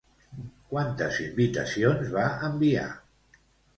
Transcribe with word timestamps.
Quantes 0.71 1.19
invitacions 1.25 2.09
va 2.17 2.25
enviar? 2.49 2.87